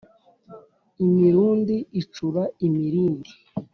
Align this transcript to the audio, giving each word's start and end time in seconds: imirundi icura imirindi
imirundi 1.05 1.75
icura 2.01 2.43
imirindi 2.67 3.31